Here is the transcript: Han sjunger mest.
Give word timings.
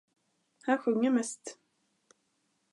Han 0.63 0.77
sjunger 0.81 1.09
mest. 1.15 1.45